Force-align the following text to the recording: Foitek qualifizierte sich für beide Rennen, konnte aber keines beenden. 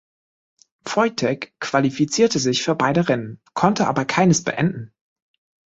Foitek 0.83 1.53
qualifizierte 1.59 2.39
sich 2.39 2.63
für 2.63 2.73
beide 2.73 3.07
Rennen, 3.07 3.39
konnte 3.53 3.85
aber 3.85 4.03
keines 4.05 4.43
beenden. 4.43 4.95